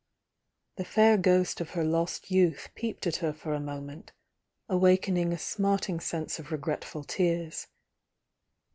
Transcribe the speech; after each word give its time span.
The 0.77 0.83
fair 0.83 1.15
ghost 1.15 1.61
of 1.61 1.69
her 1.77 1.83
lost 1.83 2.31
youth 2.31 2.69
peeped 2.73 3.05
at 3.05 3.17
her 3.17 3.31
for 3.31 3.53
a 3.53 3.59
moment, 3.59 4.13
awakening 4.67 5.31
a 5.31 5.37
smarting 5.37 5.99
sense 5.99 6.39
of 6.39 6.51
regretful 6.51 7.03
tears. 7.03 7.67